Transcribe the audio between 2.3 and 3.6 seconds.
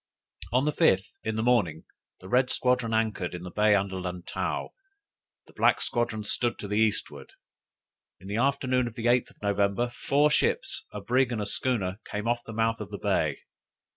squadron anchored in a